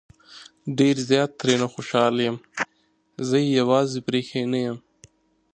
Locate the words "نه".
1.61-1.67, 4.51-4.59